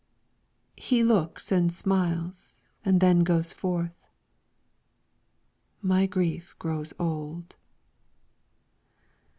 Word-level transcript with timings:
He 0.77 1.03
looks 1.03 1.51
and 1.51 1.71
smiles 1.71 2.67
and 2.83 2.99
then 2.99 3.19
goes 3.19 3.53
forth, 3.53 4.07
My 5.79 6.07
grief 6.07 6.55
grows 6.57 6.91
old. 6.97 7.55